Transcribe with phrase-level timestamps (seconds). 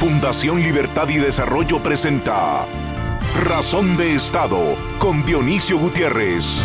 [0.00, 2.64] Fundación Libertad y Desarrollo presenta
[3.44, 6.62] Razón de Estado con Dionisio Gutiérrez.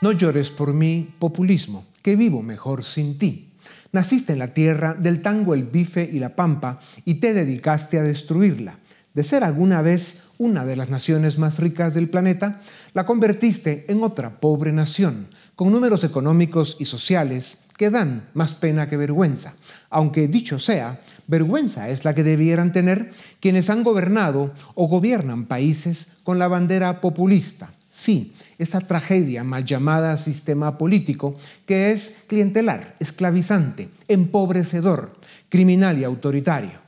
[0.00, 3.50] No llores por mí, populismo, que vivo mejor sin ti.
[3.90, 8.04] Naciste en la tierra del tango, el bife y la pampa y te dedicaste a
[8.04, 8.78] destruirla.
[9.12, 12.60] De ser alguna vez una de las naciones más ricas del planeta,
[12.94, 15.26] la convertiste en otra pobre nación,
[15.56, 19.54] con números económicos y sociales que dan más pena que vergüenza,
[19.88, 26.08] aunque dicho sea, vergüenza es la que debieran tener quienes han gobernado o gobiernan países
[26.24, 27.70] con la bandera populista.
[27.86, 35.16] Sí, esa tragedia mal llamada sistema político que es clientelar, esclavizante, empobrecedor,
[35.48, 36.80] criminal y autoritario.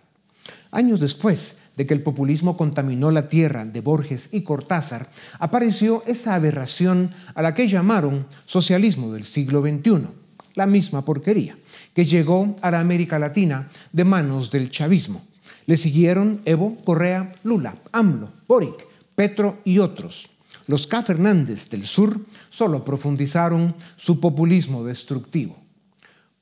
[0.70, 6.34] Años después de que el populismo contaminó la tierra de Borges y Cortázar, apareció esa
[6.34, 10.20] aberración a la que llamaron socialismo del siglo XXI
[10.55, 11.57] la misma porquería,
[12.05, 15.25] llegó a la América Latina de manos del chavismo.
[15.67, 20.31] Le siguieron Evo, Correa, Lula, AMLO, Boric, Petro y otros.
[20.67, 21.03] Los K.
[21.03, 25.57] Fernández del sur solo profundizaron su populismo destructivo.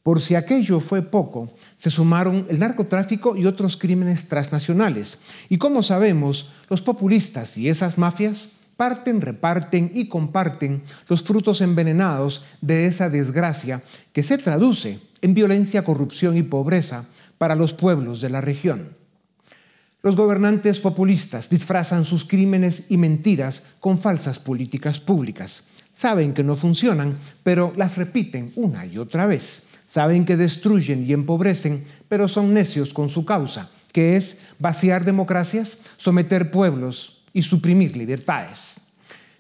[0.02, 5.18] Por si aquello fue poco, se sumaron el narcotráfico y otros crímenes transnacionales.
[5.48, 12.44] Y como sabemos, los populistas y esas mafias parten, reparten y comparten los frutos envenenados
[12.60, 17.04] de esa desgracia que se traduce en violencia, corrupción y pobreza
[17.38, 18.96] para los pueblos de la región.
[20.02, 25.64] Los gobernantes populistas disfrazan sus crímenes y mentiras con falsas políticas públicas.
[25.92, 29.64] Saben que no funcionan, pero las repiten una y otra vez.
[29.86, 35.78] Saben que destruyen y empobrecen, pero son necios con su causa, que es vaciar democracias,
[35.96, 38.76] someter pueblos y suprimir libertades.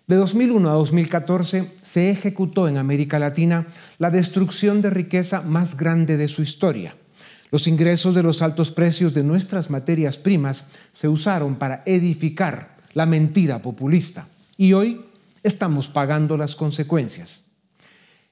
[0.08, 3.66] De 2001 a 2014 se ejecutó en América Latina
[3.98, 6.96] la destrucción de riqueza más grande de su historia.
[7.50, 13.04] Los ingresos de los altos precios de nuestras materias primas se usaron para edificar la
[13.04, 14.26] mentira populista
[14.56, 14.98] y hoy
[15.42, 17.42] estamos pagando las consecuencias.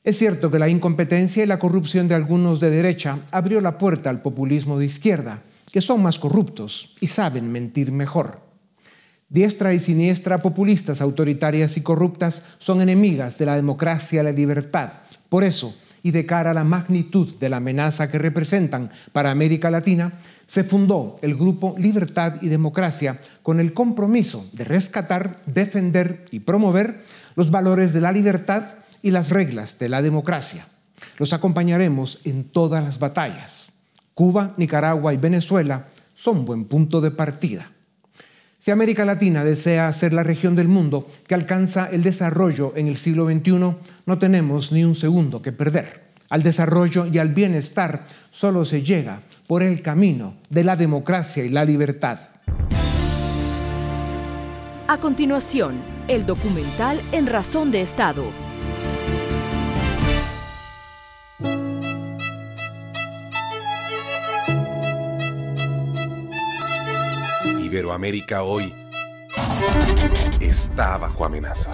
[0.03, 4.09] Es cierto que la incompetencia y la corrupción de algunos de derecha abrió la puerta
[4.09, 8.46] al populismo de izquierda, que son más corruptos y saben mentir mejor.
[9.29, 14.93] Diestra y siniestra, populistas, autoritarias y corruptas son enemigas de la democracia y la libertad.
[15.29, 19.71] Por eso, y de cara a la magnitud de la amenaza que representan para América
[19.73, 20.13] Latina,
[20.47, 27.03] se fundó el Grupo Libertad y Democracia con el compromiso de rescatar, defender y promover
[27.35, 30.69] los valores de la libertad y las reglas de la democracia.
[31.19, 33.73] Los acompañaremos en todas las batallas.
[34.15, 37.73] Cuba, Nicaragua y Venezuela son buen punto de partida.
[38.67, 42.97] Si América Latina desea ser la región del mundo que alcanza el desarrollo en el
[42.97, 46.03] siglo XXI, no tenemos ni un segundo que perder.
[46.31, 51.49] Al desarrollo y al bienestar solo se llega por el camino de la democracia y
[51.49, 52.19] la libertad.
[54.89, 55.77] A continuación,
[56.09, 58.46] el documental En Razón de Estado
[67.97, 68.75] Iberoamérica hoy
[70.39, 71.71] está bajo amenaza.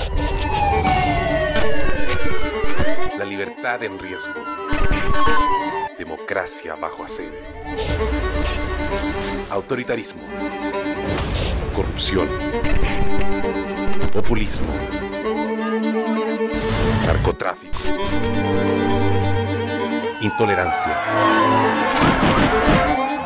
[3.19, 4.33] La libertad en riesgo.
[5.99, 7.41] Democracia bajo asedio.
[9.51, 10.23] Autoritarismo.
[11.75, 12.29] Corrupción.
[14.13, 14.73] Populismo.
[17.05, 17.79] Narcotráfico.
[20.21, 20.97] Intolerancia.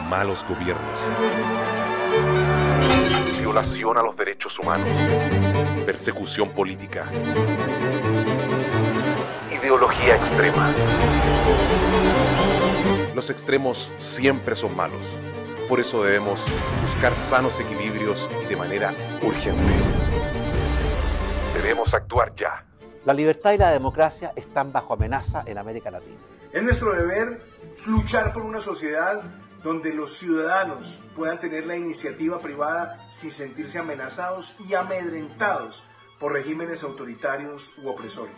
[0.09, 1.56] Malos gobiernos
[3.57, 4.87] violación a los derechos humanos,
[5.87, 7.07] persecución política,
[9.51, 10.71] ideología extrema.
[13.15, 15.07] Los extremos siempre son malos,
[15.71, 16.45] por eso debemos
[16.83, 19.73] buscar sanos equilibrios y de manera urgente.
[21.55, 22.63] Debemos actuar ya.
[23.07, 26.19] La libertad y la democracia están bajo amenaza en América Latina.
[26.53, 27.41] Es nuestro deber
[27.87, 29.23] luchar por una sociedad
[29.67, 35.83] donde los ciudadanos puedan tener la iniciativa privada sin sentirse amenazados y amedrentados
[36.21, 38.37] por regímenes autoritarios u opresores.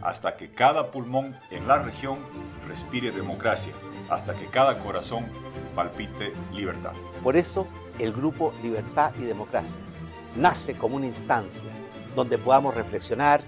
[0.00, 2.20] Hasta que cada pulmón en la región
[2.66, 3.74] respire democracia,
[4.08, 5.26] hasta que cada corazón
[5.74, 6.92] palpite libertad.
[7.22, 7.68] Por eso,
[7.98, 9.82] el grupo Libertad y Democracia
[10.34, 11.68] nace como una instancia
[12.16, 13.42] donde podamos reflexionar,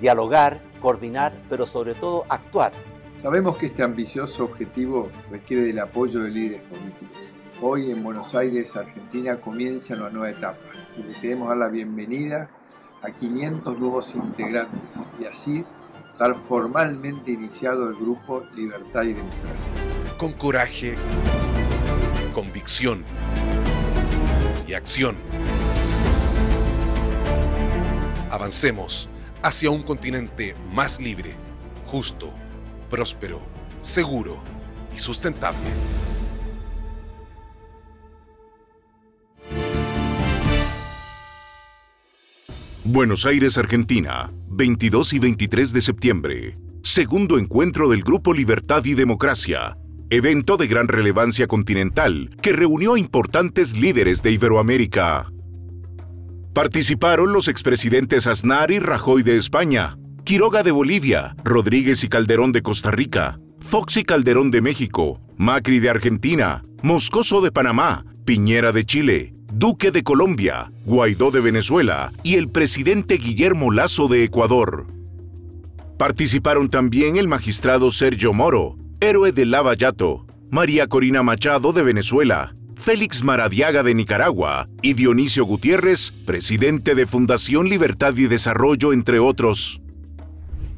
[0.00, 2.72] dialogar, coordinar, pero sobre todo actuar
[3.20, 7.34] Sabemos que este ambicioso objetivo requiere del apoyo de líderes políticos.
[7.60, 10.56] Hoy en Buenos Aires, Argentina, comienza una nueva etapa
[10.96, 12.48] y le queremos dar la bienvenida
[13.02, 15.66] a 500 nuevos integrantes y así
[16.18, 19.70] dar formalmente iniciado el grupo Libertad y Democracia.
[20.16, 20.94] Con coraje,
[22.32, 23.04] convicción
[24.66, 25.14] y acción.
[28.30, 29.10] Avancemos
[29.42, 31.34] hacia un continente más libre,
[31.84, 32.32] justo,
[32.90, 33.40] próspero,
[33.80, 34.42] seguro
[34.94, 35.70] y sustentable.
[42.84, 46.58] Buenos Aires, Argentina, 22 y 23 de septiembre.
[46.82, 49.78] Segundo encuentro del Grupo Libertad y Democracia.
[50.10, 55.30] Evento de gran relevancia continental que reunió a importantes líderes de Iberoamérica.
[56.52, 59.96] Participaron los expresidentes Aznar y Rajoy de España,
[60.30, 65.80] Quiroga de Bolivia, Rodríguez y Calderón de Costa Rica, Fox y Calderón de México, Macri
[65.80, 72.36] de Argentina, Moscoso de Panamá, Piñera de Chile, Duque de Colombia, Guaidó de Venezuela y
[72.36, 74.86] el presidente Guillermo Lazo de Ecuador.
[75.98, 83.24] Participaron también el magistrado Sergio Moro, héroe de Lavallato, María Corina Machado de Venezuela, Félix
[83.24, 89.80] Maradiaga de Nicaragua y Dionisio Gutiérrez, presidente de Fundación Libertad y Desarrollo, entre otros.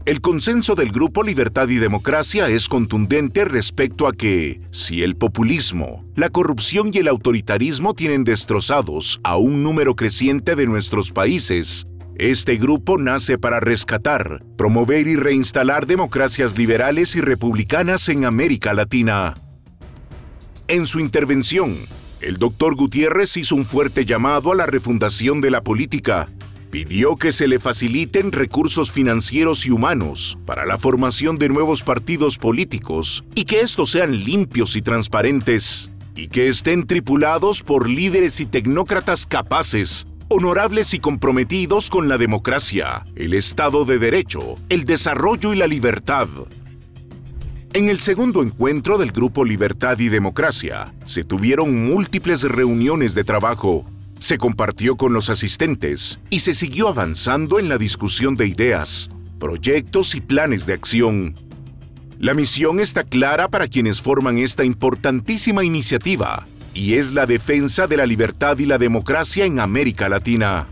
[0.05, 6.05] El consenso del Grupo Libertad y Democracia es contundente respecto a que, si el populismo,
[6.17, 12.57] la corrupción y el autoritarismo tienen destrozados a un número creciente de nuestros países, este
[12.57, 19.35] grupo nace para rescatar, promover y reinstalar democracias liberales y republicanas en América Latina.
[20.67, 21.77] En su intervención,
[22.21, 26.29] el doctor Gutiérrez hizo un fuerte llamado a la refundación de la política
[26.73, 32.39] pidió que se le faciliten recursos financieros y humanos para la formación de nuevos partidos
[32.39, 38.47] políticos y que estos sean limpios y transparentes, y que estén tripulados por líderes y
[38.47, 45.57] tecnócratas capaces, honorables y comprometidos con la democracia, el Estado de Derecho, el desarrollo y
[45.57, 46.29] la libertad.
[47.75, 53.85] En el segundo encuentro del Grupo Libertad y Democracia, se tuvieron múltiples reuniones de trabajo
[54.23, 59.11] se compartió con los asistentes y se siguió avanzando en la discusión de ideas,
[59.41, 61.35] proyectos y planes de acción.
[62.21, 67.97] La misión está clara para quienes forman esta importantísima iniciativa y es la defensa de
[67.97, 70.69] la libertad y la democracia en América Latina.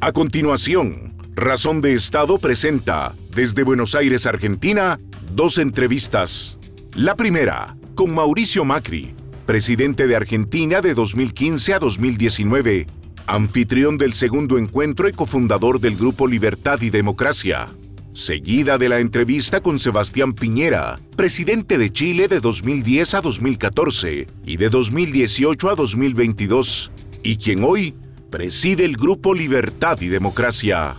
[0.00, 5.00] A continuación, Razón de Estado presenta, desde Buenos Aires, Argentina,
[5.32, 6.60] dos entrevistas.
[6.94, 9.12] La primera, con Mauricio Macri,
[9.44, 12.86] presidente de Argentina de 2015 a 2019,
[13.26, 17.68] anfitrión del segundo encuentro y cofundador del Grupo Libertad y Democracia.
[18.12, 24.56] Seguida de la entrevista con Sebastián Piñera, presidente de Chile de 2010 a 2014 y
[24.56, 26.90] de 2018 a 2022,
[27.22, 27.94] y quien hoy
[28.30, 30.96] preside el Grupo Libertad y Democracia.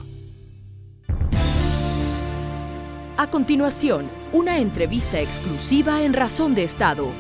[3.18, 7.14] A continuación, una entrevista exclusiva en Razón de Estado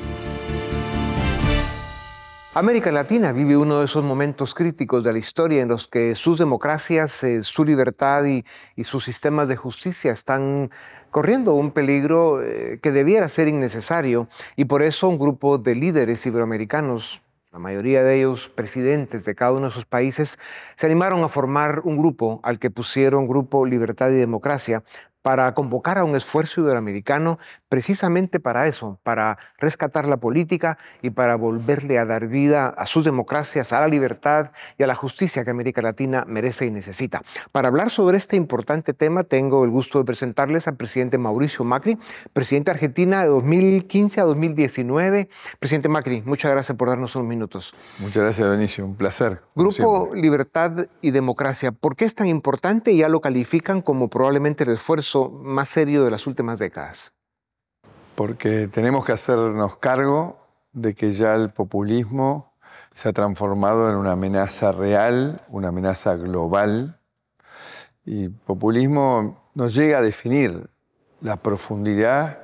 [2.57, 6.39] América Latina vive uno de esos momentos críticos de la historia en los que sus
[6.39, 8.45] democracias, eh, su libertad y,
[8.85, 10.71] sus sistemas de justicia están
[11.11, 16.25] corriendo un peligro eh, que debiera ser innecesario y por eso un grupo de líderes
[16.25, 17.21] iberoamericanos,
[17.51, 20.39] la mayoría de ellos presidentes de cada uno de sus países,
[20.77, 24.81] se animaron a formar un grupo al que pusieron Grupo Libertad y Democracia
[25.25, 31.35] para convocar a un esfuerzo iberoamericano precisamente para eso, para rescatar la política y para
[31.35, 35.49] volverle a dar vida a sus democracias, a la libertad y a la justicia que
[35.49, 37.23] América Latina merece y necesita.
[37.51, 41.97] Para hablar sobre este importante tema, tengo el gusto de presentarles al presidente Mauricio Macri,
[42.31, 45.27] presidente de Argentina de 2015 a 2019.
[45.57, 47.73] Presidente Macri, muchas gracias por darnos unos minutos.
[47.97, 49.41] Muchas gracias, Benicio, un placer.
[49.55, 52.95] Grupo Libertad y Democracia, ¿por qué es tan importante?
[52.95, 57.13] Ya lo califican como probablemente el esfuerzo más serio de las últimas décadas?
[58.15, 60.37] Porque tenemos que hacernos cargo
[60.73, 62.53] de que ya el populismo
[62.91, 66.99] se ha transformado en una amenaza real, una amenaza global.
[68.05, 70.69] Y populismo nos llega a definir
[71.21, 72.39] la profundidad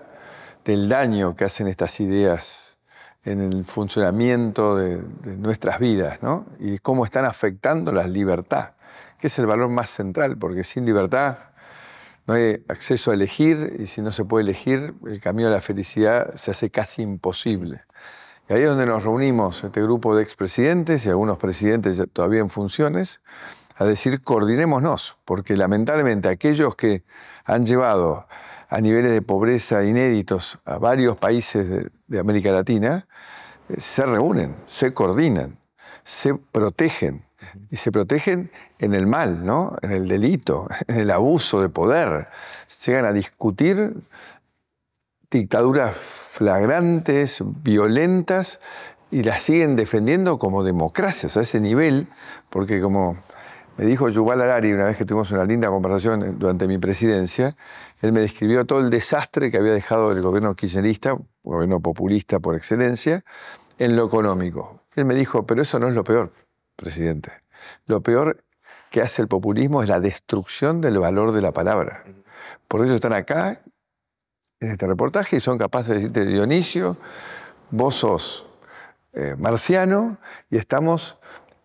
[0.65, 2.77] del daño que hacen estas ideas
[3.23, 5.03] en el funcionamiento de,
[5.37, 6.45] nuestras vidas, ¿no?
[6.59, 8.71] Y cómo están afectando la libertad,
[9.19, 11.37] que es el valor más central, porque sin libertad
[12.27, 15.61] no hay acceso a elegir y si no se puede elegir, el camino a la
[15.61, 17.83] felicidad se hace casi imposible.
[18.49, 22.49] Y ahí es donde nos reunimos, este grupo de expresidentes y algunos presidentes todavía en
[22.49, 23.21] funciones,
[23.77, 27.03] a decir coordinémonos, porque lamentablemente aquellos que
[27.45, 28.27] han llevado
[28.69, 33.07] a niveles de pobreza inéditos a varios países de, de América Latina,
[33.69, 35.57] eh, se reúnen, se coordinan,
[36.03, 37.25] se protegen
[37.69, 39.75] y se protegen en el mal, ¿no?
[39.81, 42.27] en el delito, en el abuso de poder.
[42.85, 43.95] Llegan a discutir
[45.29, 48.59] dictaduras flagrantes, violentas,
[49.11, 52.07] y las siguen defendiendo como democracias a ese nivel,
[52.49, 53.17] porque como
[53.77, 57.55] me dijo Yuval Harari una vez que tuvimos una linda conversación durante mi presidencia,
[58.01, 62.55] él me describió todo el desastre que había dejado el gobierno kirchnerista, gobierno populista por
[62.55, 63.23] excelencia,
[63.77, 64.81] en lo económico.
[64.95, 66.31] Él me dijo, pero eso no es lo peor,
[66.81, 67.31] presidente.
[67.85, 68.43] Lo peor
[68.89, 72.03] que hace el populismo es la destrucción del valor de la palabra.
[72.67, 73.61] Por eso están acá,
[74.59, 76.97] en este reportaje, y son capaces de decirte, Dionisio,
[77.69, 78.45] vos sos
[79.13, 80.17] eh, marciano
[80.49, 81.17] y estamos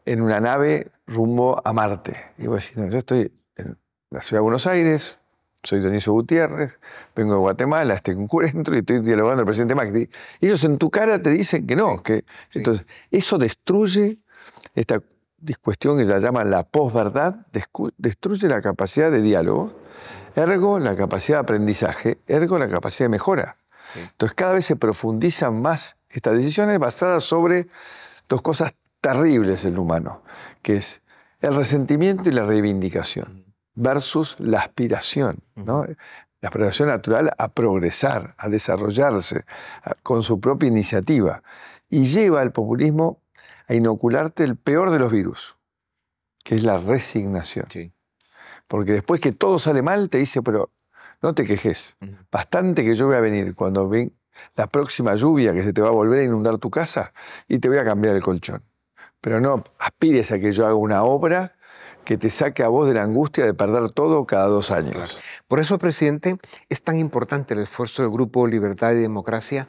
[0.04, 2.32] en una nave rumbo a Marte.
[2.38, 3.76] Y vos decís, no, yo estoy en
[4.10, 5.18] la ciudad de Buenos Aires,
[5.62, 6.78] soy Dionisio Gutiérrez,
[7.14, 10.08] vengo de Guatemala, estoy en Curentre y estoy dialogando con el presidente Macri.
[10.40, 12.02] Ellos en tu cara te dicen que no.
[12.02, 14.20] Que, Entonces, eso destruye
[14.76, 15.00] esta
[15.62, 17.46] cuestión que ya llaman la posverdad,
[17.96, 19.72] destruye la capacidad de diálogo,
[20.36, 23.56] ergo la capacidad de aprendizaje, ergo la capacidad de mejora.
[23.94, 27.68] Entonces, cada vez se profundizan más estas decisiones basadas sobre
[28.28, 30.22] dos cosas terribles en el humano,
[30.62, 31.02] que es
[31.40, 35.84] el resentimiento y la reivindicación, versus la aspiración, ¿no?
[36.40, 39.44] la aspiración natural a progresar, a desarrollarse
[40.02, 41.42] con su propia iniciativa.
[41.88, 43.20] Y lleva al populismo
[43.66, 45.56] a inocularte el peor de los virus,
[46.44, 47.66] que es la resignación.
[48.68, 50.72] Porque después que todo sale mal, te dice, pero
[51.22, 51.96] no te quejes.
[52.30, 54.16] Bastante que yo voy a venir cuando ven,
[54.54, 57.12] la próxima lluvia que se te va a volver a inundar tu casa
[57.48, 58.62] y te voy a cambiar el colchón.
[59.20, 61.56] Pero no aspires a que yo haga una obra
[62.04, 65.18] que te saque a vos de la angustia de perder todo cada dos años.
[65.48, 69.66] Por eso, presidente, es tan importante el esfuerzo del Grupo Libertad y Democracia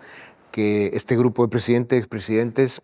[0.51, 2.81] que este grupo de presidentes y expresidentes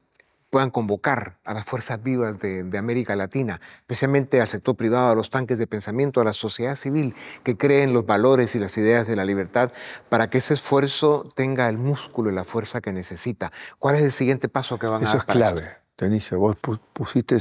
[0.53, 5.31] puedan convocar a las fuerzas vivas de, América Latina, especialmente al sector privado, a los
[5.31, 9.15] tanques de pensamiento, a la sociedad civil que creen los valores y las ideas de
[9.15, 9.71] la libertad,
[10.09, 13.51] para que ese esfuerzo tenga el músculo y la fuerza que necesita.
[13.79, 15.07] ¿Cuál es el siguiente paso que van a dar?
[15.07, 15.63] Eso es clave,
[15.97, 16.37] Dionisio.
[16.37, 16.55] Vos
[16.93, 17.37] pusiste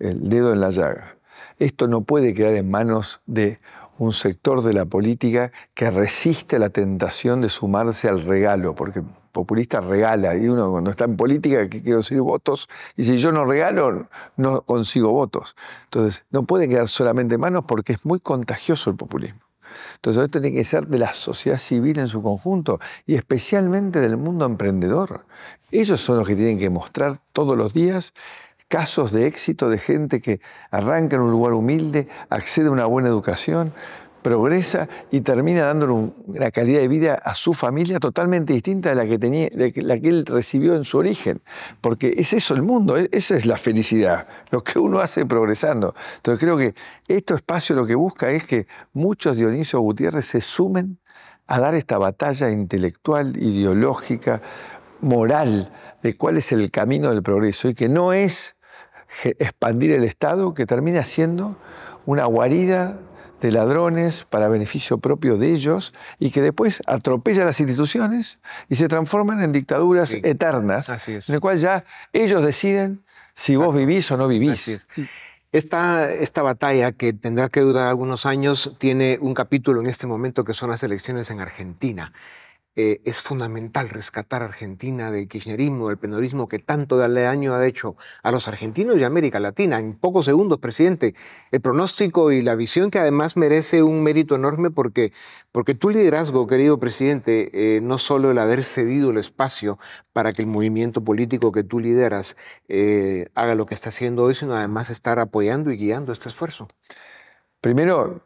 [0.00, 1.14] el dedo en la llaga.
[1.60, 3.60] Esto no puede quedar en manos de
[3.96, 9.04] un sector de la política que resiste la tentación de sumarse al regalo, porque
[9.38, 13.30] populista regala, y uno cuando está en política que quiere conseguir votos, y si yo
[13.30, 15.54] no regalo, no consigo votos.
[15.84, 19.40] Entonces, no puede quedar solamente en manos porque es muy contagioso el populismo.
[19.94, 24.16] Entonces, esto tiene que ser de la sociedad civil en su conjunto y especialmente del
[24.16, 25.24] mundo emprendedor.
[25.70, 28.12] Ellos son los que tienen que mostrar todos los días
[28.66, 30.40] casos de éxito de gente que
[30.70, 33.72] arranca en un lugar humilde, accede a una buena educación,
[34.28, 39.06] progresa y termina dándole una calidad de vida a su familia totalmente distinta de la
[39.06, 41.40] que, tenía, la que él recibió en su origen.
[41.80, 45.94] Porque es eso el mundo, e, esa es la felicidad, lo que uno hace progresando.
[46.16, 46.74] Entonces creo que
[47.08, 50.98] este espacio lo que busca es que muchos Dionisio Gutiérrez se sumen
[51.46, 54.42] a dar esta batalla intelectual, ideológica,
[55.00, 58.56] moral, de cuál es el camino del progreso y que no es
[59.24, 61.56] expandir el Estado, que termina siendo
[62.04, 62.98] una guarida
[63.40, 68.88] de ladrones para beneficio propio de ellos y que después atropella las instituciones y se
[68.88, 73.04] transforman en dictaduras eternas, en el cual ya ellos deciden
[73.34, 74.86] si vos vivís o no vivís.
[75.50, 80.44] Esta, esta batalla, que tendrá que durar algunos años, tiene un capítulo en este momento
[80.44, 82.12] que son las elecciones en Argentina.
[82.80, 87.96] Eh, es fundamental rescatar a Argentina del kirchnerismo, del penorismo que tanto daño ha hecho
[88.22, 89.80] a los argentinos y a América Latina.
[89.80, 91.16] En pocos segundos, presidente,
[91.50, 95.12] el pronóstico y la visión que además merece un mérito enorme porque,
[95.50, 99.76] porque tu liderazgo, querido presidente, eh, no solo el haber cedido el espacio
[100.12, 102.36] para que el movimiento político que tú lideras
[102.68, 106.68] eh, haga lo que está haciendo hoy, sino además estar apoyando y guiando este esfuerzo.
[107.60, 108.22] Primero,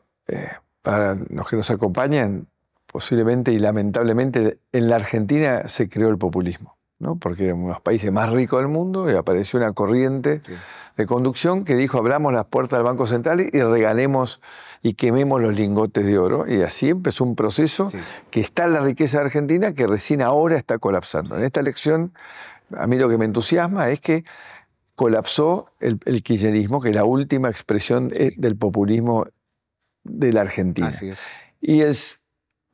[0.82, 2.51] para los que nos acompañan,
[2.92, 7.16] posiblemente y lamentablemente en la Argentina se creó el populismo, ¿no?
[7.16, 10.42] porque era uno de los países más ricos del mundo y apareció una corriente
[10.96, 14.42] de conducción que dijo abramos las puertas del Banco Central y regalemos
[14.82, 16.46] y quememos los lingotes de oro.
[16.46, 17.90] Y así empezó un proceso
[18.30, 21.38] que está en la riqueza de Argentina que recién ahora está colapsando.
[21.38, 22.12] En esta elección,
[22.76, 24.24] a mí lo que me entusiasma es que
[24.96, 29.26] colapsó el, el kirchnerismo, que es la última expresión eh, del populismo
[30.04, 30.88] de la Argentina.
[30.88, 31.20] Así es.
[31.62, 32.21] Y es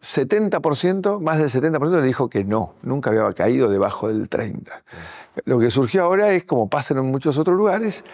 [0.03, 4.83] 70%, más del 70% le dijo que no, nunca había caído debajo del 30%.
[5.45, 8.05] Lo que surgió ahora es, como pasa en muchos otros lugares,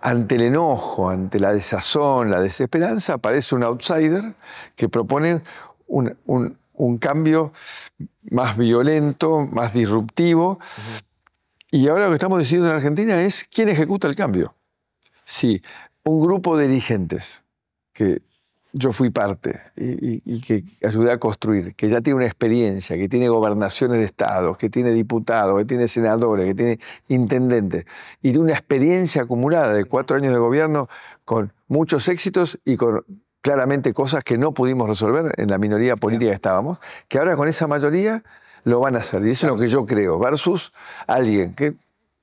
[0.00, 4.34] ante el enojo, ante la desazón, la desesperanza, aparece un outsider
[4.76, 5.42] que propone
[5.86, 7.52] un, cambio
[8.30, 10.58] más violento, más disruptivo.
[11.70, 14.54] Y ahora lo que estamos diciendo en Argentina es quién ejecuta el cambio.
[15.24, 15.62] Si
[16.04, 17.42] un grupo de dirigentes
[17.92, 18.22] que
[18.72, 23.28] yo fui parte y, que ayudé a construir, que ya tiene una experiencia, que tiene
[23.28, 27.84] gobernaciones de estados, que tiene diputados, que tiene senadores, que tiene intendentes,
[28.22, 30.88] y de una experiencia acumulada de cuatro años de gobierno
[31.24, 33.04] con muchos éxitos y con
[33.40, 37.48] claramente cosas que no pudimos resolver en la minoría política que estábamos, que ahora con
[37.48, 38.22] esa mayoría
[38.64, 39.24] lo van a hacer.
[39.24, 40.72] Y eso es lo que yo creo, versus
[41.06, 41.74] alguien que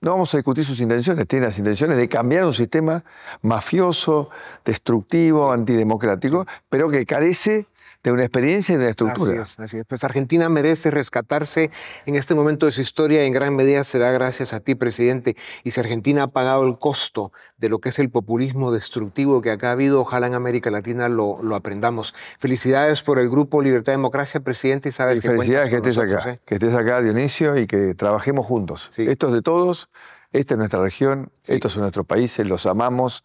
[0.07, 3.03] no vamos a discutir sus intenciones, tiene las intenciones de cambiar un sistema
[3.41, 4.29] mafioso,
[4.63, 7.67] destructivo, antidemocrático, pero que carece
[8.09, 9.43] de una experiencia y de una estructura.
[9.57, 11.71] Así es, Pues Argentina merece rescatarse
[12.05, 15.35] en este momento de su historia y en gran medida será gracias a ti, presidente.
[15.63, 19.51] Y si Argentina ha pagado el costo de lo que es el populismo destructivo que
[19.51, 22.13] acá ha habido, ojalá en América Latina lo, aprendamos.
[22.39, 26.31] Felicidades por el Grupo Libertad y Democracia, presidente, y sabes que Felicidades que estés acá,
[26.31, 26.39] ¿eh?
[26.45, 28.89] que estés acá, Dionisio, y que trabajemos juntos.
[28.97, 29.89] Esto es de todos,
[30.38, 33.24] esta es nuestra región, estos son nuestros países, los amamos,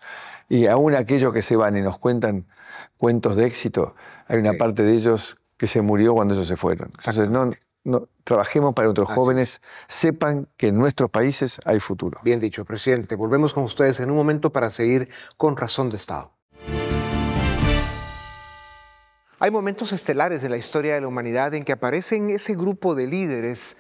[0.49, 2.47] y aún aquellos que se van y nos cuentan
[2.97, 3.95] cuentos de éxito,
[4.27, 6.91] hay una parte de ellos que se murió cuando ellos se fueron.
[6.99, 7.51] Entonces, no,
[7.85, 12.21] no, trabajemos para que nuestros jóvenes sepan que en nuestros países hay futuro.
[12.23, 13.15] Bien dicho, presidente.
[13.15, 16.33] Volvemos con ustedes en un momento para seguir con razón de Estado.
[19.43, 23.09] Hay momentos estelares en la historia de la humanidad en que aparecen ese grupo de
[23.09, 23.77] líderes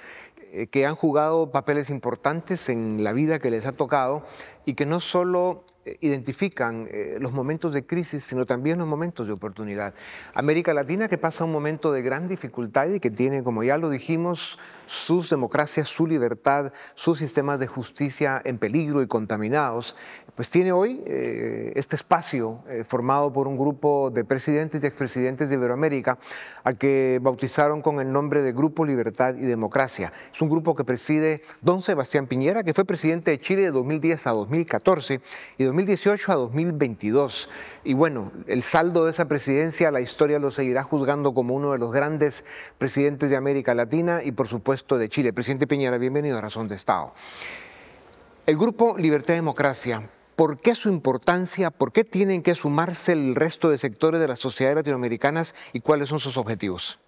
[0.71, 4.25] que han jugado papeles importantes en la vida que les ha tocado
[4.64, 9.27] y que no solo eh, identifican eh, los momentos de crisis, sino también los momentos
[9.27, 9.95] de oportunidad.
[10.35, 13.91] América Latina que pasa un momento de gran dificultad y que tiene, como ya lo
[13.91, 19.97] dijimos, sus democracias, su libertad, sus sistemas de justicia en peligro y contaminados,
[20.35, 25.57] pues tiene hoy eh, este espacio formado por un grupo de presidentes y expresidentes de
[25.57, 26.19] Iberoamérica,
[26.65, 30.12] a que bautizaron con el nombre de Grupo Libertad y Democracia.
[30.33, 34.27] Es un grupo que preside don Sebastián Piñera, que fue presidente de Chile de 2010
[34.27, 35.21] a 2014
[35.59, 37.49] y 2018 a 2022.
[37.85, 41.79] Y bueno, el saldo de esa presidencia, la historia lo seguirá juzgando como uno de
[41.79, 42.45] los grandes
[42.76, 45.33] presidentes de América Latina y por supuesto de Chile.
[45.33, 47.14] Presidente Piñera, bienvenido a Razón de Estado.
[48.44, 51.70] El grupo Libertad y Democracia, ¿por qué su importancia?
[51.70, 56.11] ¿Por qué tienen que sumarse el resto de sectores de las sociedades latinoamericanas y cuáles
[56.11, 56.99] son sus objetivos?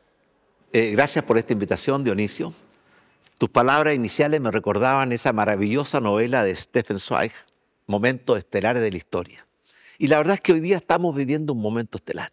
[0.72, 2.54] Eh, gracias por esta invitación, Dionisio.
[3.36, 7.32] Tus palabras iniciales me recordaban esa maravillosa novela de Stephen Zweig,
[7.86, 9.46] momentos estelares de la historia.
[9.98, 12.30] Y la verdad es que hoy día estamos viviendo un momento estelar.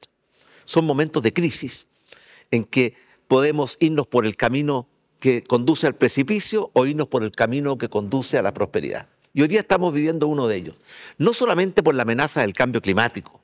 [0.65, 1.87] Son momentos de crisis
[2.49, 2.95] en que
[3.27, 4.87] podemos irnos por el camino
[5.19, 9.07] que conduce al precipicio o irnos por el camino que conduce a la prosperidad.
[9.33, 10.75] Y hoy día estamos viviendo uno de ellos.
[11.17, 13.41] No solamente por la amenaza del cambio climático,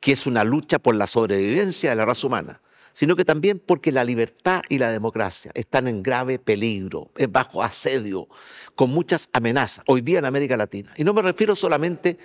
[0.00, 2.60] que es una lucha por la sobrevivencia de la raza humana,
[2.98, 8.26] sino que también porque la libertad y la democracia están en grave peligro, bajo asedio,
[8.74, 10.92] con muchas amenazas hoy día en América Latina.
[10.96, 12.18] Y no me refiero solamente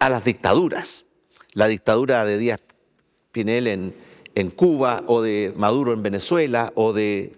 [0.00, 1.06] a las dictaduras,
[1.52, 2.60] la dictadura de Díaz
[3.30, 3.94] Pinel en,
[4.34, 7.36] en Cuba o de Maduro en Venezuela o de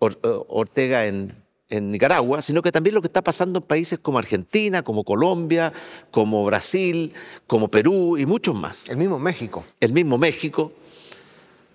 [0.00, 1.36] Ortega en,
[1.68, 5.72] en Nicaragua, sino que también lo que está pasando en países como Argentina, como Colombia,
[6.10, 7.12] como Brasil,
[7.46, 8.88] como Perú y muchos más.
[8.88, 9.64] El mismo México.
[9.78, 10.72] El mismo México.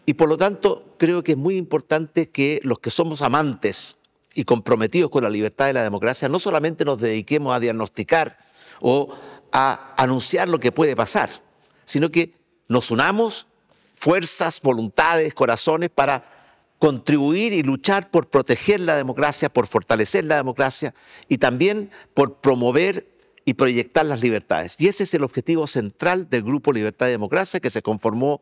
[0.06, 3.98] Y por lo tanto, creo que es muy importante que los que somos amantes
[4.34, 8.38] y comprometidos con la libertad y la democracia no solamente nos dediquemos a diagnosticar
[8.82, 9.10] o
[9.52, 11.30] a anunciar lo que puede pasar,
[11.86, 12.34] sino que
[12.68, 13.48] nos unamos
[13.94, 16.26] fuerzas, voluntades, corazones para
[16.78, 20.94] contribuir y luchar por proteger la democracia, por fortalecer la democracia
[21.30, 23.15] y también por promover
[23.46, 24.82] y proyectar las libertades.
[24.82, 28.42] Y ese es el objetivo central del Grupo Libertad y Democracia, que se conformó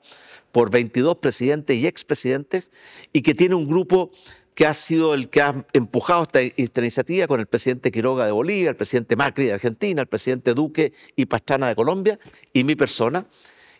[0.53, 2.71] por 22 presidentes y expresidentes
[3.11, 4.11] y que tiene un grupo
[4.55, 6.41] que ha sido el que ha empujado esta,
[6.81, 10.93] iniciativa con el presidente Quiroga de Bolivia, el presidente Macri de Argentina, el presidente Duque
[11.15, 12.19] y Pastrana de Colombia
[12.53, 13.25] y mi persona.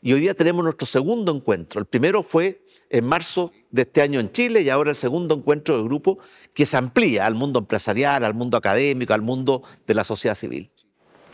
[0.02, 1.80] Y hoy día tenemos nuestro segundo encuentro.
[1.80, 5.78] El primero fue en marzo de este año en Chile y ahora el segundo encuentro
[5.78, 6.20] del grupo
[6.54, 10.70] que se amplía al mundo empresarial, al mundo académico, al mundo de la sociedad civil.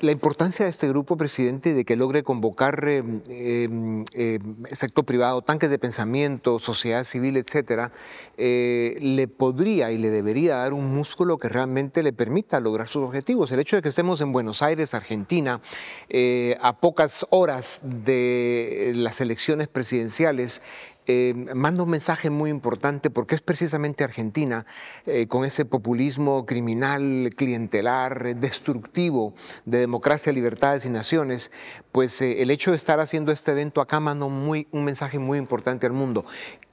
[0.01, 4.39] La importancia de este grupo, presidente, de que logre convocar eh,
[4.71, 7.91] sector privado, tanques de pensamiento, sociedad civil, etcétera,
[8.38, 13.03] eh, le podría y le debería dar un músculo que realmente le permita lograr sus
[13.03, 13.51] objetivos.
[13.51, 15.59] El hecho de que estemos en Buenos Aires, Argentina,
[16.07, 20.62] eh, a pocas horas de las elecciones presidenciales,
[21.11, 24.67] eh, manda un mensaje muy importante porque es precisamente Argentina,
[25.07, 29.33] eh, con ese populismo criminal, clientelar, destructivo
[29.65, 31.49] de democracia, libertades y naciones,
[31.91, 35.39] pues eh, el hecho de estar haciendo este evento acá manda muy, un mensaje muy
[35.39, 36.25] importante al mundo.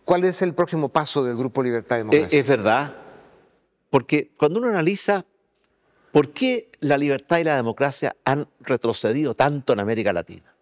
[0.05, 2.39] ¿Cuál es el próximo paso del Grupo Libertad y Democracia?
[2.39, 2.95] Es, verdad,
[3.89, 5.25] porque cuando uno analiza
[6.13, 10.56] por qué la libertad y la democracia han retrocedido tanto en América Latina,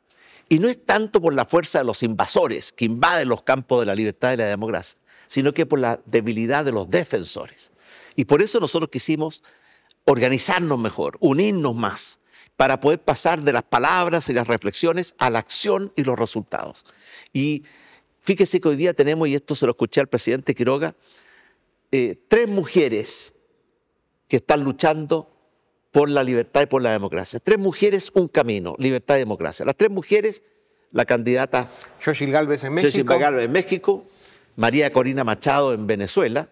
[0.49, 3.87] Y no es tanto por la fuerza de los invasores que invaden los campos de
[3.87, 7.73] la libertad y la democracia, sino que por la debilidad de los defensores.
[8.17, 9.43] Y por eso nosotros quisimos
[10.05, 12.21] organizarnos mejor, unirnos más,
[12.57, 16.85] para poder pasar de las palabras y las reflexiones a la acción y los resultados.
[17.33, 17.65] Y
[18.21, 20.95] fíjese que hoy día tenemos, y esto se lo escuché al presidente Quiroga,
[21.91, 23.35] eh, tres mujeres
[24.29, 25.34] que están luchando
[25.95, 27.39] por la libertad y por la democracia.
[27.39, 29.65] Tres mujeres, un camino, libertad y democracia.
[29.65, 30.43] Las tres mujeres,
[30.91, 34.05] la candidata Xochitl Galvez en México, Galvez en México
[34.57, 36.49] María Corina Machado en Venezuela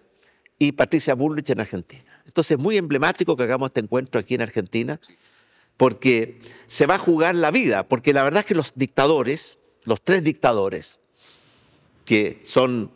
[0.60, 2.22] y Patricia Bullrich en Argentina.
[2.24, 5.00] Entonces es muy emblemático que hagamos este encuentro aquí en Argentina
[5.76, 10.02] porque se va a jugar la vida, porque la verdad es que los dictadores, los
[10.02, 11.00] tres dictadores,
[12.04, 12.92] que son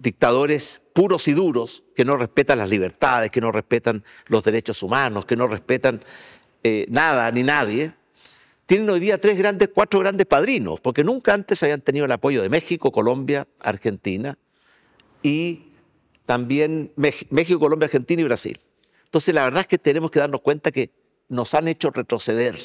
[0.00, 5.26] dictadores puros y duros, que no respetan las libertades, que no respetan los derechos humanos,
[5.26, 6.00] que no respetan
[6.64, 7.94] eh, nada ni nadie,
[8.66, 12.40] tienen hoy día tres grandes, cuatro grandes padrinos, porque nunca antes habían tenido el apoyo
[12.40, 14.38] de México, Colombia, Argentina
[15.22, 15.72] y
[16.24, 18.58] también México, Colombia, Argentina y Brasil.
[19.04, 20.90] Entonces la verdad es que tenemos que darnos cuenta que
[21.28, 22.56] nos han hecho retroceder.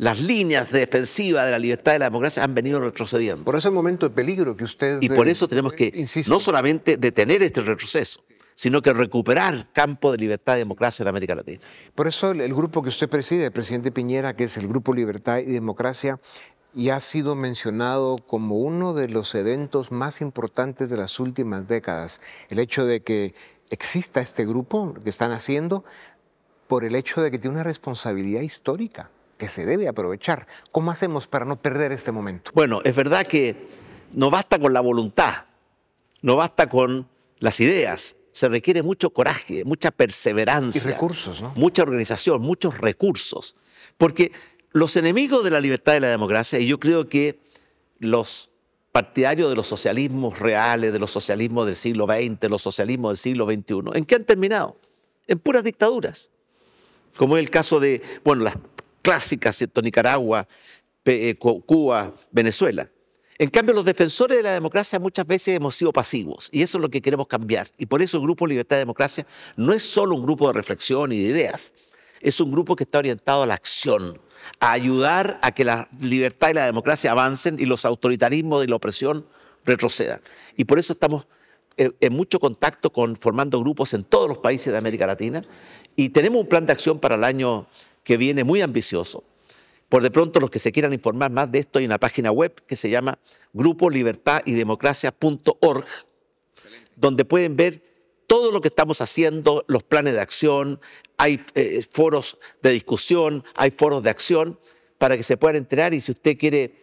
[0.00, 3.44] Las líneas defensivas de la libertad y la democracia han venido retrocediendo.
[3.44, 4.96] Por eso el momento de peligro que usted...
[5.02, 8.22] Y por eso tenemos que no solamente detener este retroceso,
[8.54, 11.60] sino que recuperar campo de libertad y democracia en América Latina.
[11.94, 15.40] Por eso el, grupo que usted preside, el presidente Piñera, que es el Grupo Libertad
[15.40, 16.18] y Democracia,
[16.74, 22.22] y ha sido mencionado como uno de los eventos más importantes de las últimas décadas.
[22.48, 23.34] El hecho de que
[23.68, 25.84] exista este grupo que están haciendo
[26.68, 29.10] por el hecho de que tiene una responsabilidad histórica
[29.40, 30.46] que se debe aprovechar.
[30.70, 32.50] ¿Cómo hacemos para no perder este momento?
[32.54, 33.56] Bueno, es verdad que
[34.14, 35.46] no basta con la voluntad,
[36.20, 40.82] no basta con las ideas, se requiere mucho coraje, mucha perseverancia.
[40.82, 41.54] Y recursos, ¿no?
[41.56, 43.56] Mucha organización, muchos recursos.
[43.96, 44.30] Porque
[44.72, 47.40] los enemigos de la libertad y la democracia, y yo creo que
[47.98, 48.50] los
[48.92, 53.46] partidarios de los socialismos reales, de los socialismos del siglo XX, los socialismos del siglo
[53.46, 54.76] XXI, ¿en qué han terminado?
[55.26, 56.30] En puras dictaduras
[57.16, 58.58] como es el caso de, bueno, las
[59.02, 59.82] clásicas, ¿cierto?
[59.82, 60.46] Nicaragua,
[61.04, 62.88] eh, Cuba, Venezuela.
[63.38, 66.82] En cambio, los defensores de la democracia muchas veces hemos sido pasivos y eso es
[66.82, 67.68] lo que queremos cambiar.
[67.78, 71.10] Y por eso el Grupo Libertad y Democracia no es solo un grupo de reflexión
[71.10, 71.72] y de ideas,
[72.20, 74.20] es un grupo que está orientado a la acción,
[74.58, 78.76] a ayudar a que la libertad y la democracia avancen y los autoritarismos y la
[78.76, 79.26] opresión
[79.64, 80.20] retrocedan.
[80.56, 81.26] Y por eso estamos
[81.78, 85.42] eh, en mucho contacto con formando grupos en todos los países de América Latina
[85.96, 87.66] y tenemos un plan de acción para el año
[88.02, 89.24] que viene muy ambicioso.
[89.88, 92.54] Por de pronto, los que se quieran informar más de esto, hay una página web
[92.66, 93.18] que se llama
[93.52, 95.84] Grupo Libertad y Democracia.org,
[96.96, 97.82] donde pueden ver
[98.26, 100.80] todo lo que estamos haciendo, los planes de acción,
[101.16, 104.60] hay eh, foros de discusión, hay foros de acción,
[104.98, 106.74] para que se puedan enterar y si usted quiere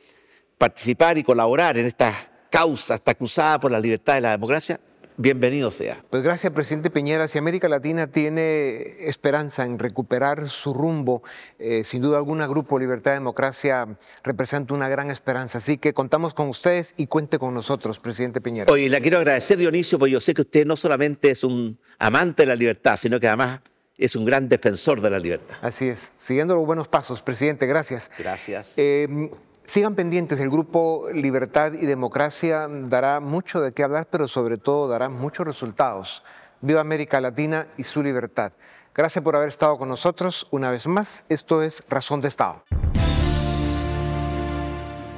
[0.57, 4.81] participar y colaborar en esta causa, esta cruzada por la libertad y la democracia,
[5.17, 6.03] bienvenido sea.
[6.09, 7.27] Pues gracias, presidente Piñera.
[7.27, 11.23] Si América Latina tiene esperanza en recuperar su rumbo,
[11.59, 15.57] eh, sin duda alguna, Grupo Libertad y Democracia representa una gran esperanza.
[15.57, 18.71] Así que contamos con ustedes y cuente con nosotros, presidente Piñera.
[18.71, 22.43] Oye, le quiero agradecer, Dionisio, porque yo sé que usted no solamente es un amante
[22.43, 23.59] de la libertad, sino que además
[23.97, 25.57] es un gran defensor de la libertad.
[25.61, 26.13] Así es.
[26.15, 28.11] Siguiendo los buenos pasos, presidente, gracias.
[28.17, 28.73] Gracias.
[28.77, 29.29] Eh,
[29.67, 34.87] Sigan pendientes, el grupo Libertad y Democracia dará mucho de qué hablar, pero sobre todo
[34.87, 36.23] dará muchos resultados.
[36.61, 38.53] Viva América Latina y su libertad.
[38.95, 41.25] Gracias por haber estado con nosotros una vez más.
[41.27, 42.63] Esto es Razón de Estado.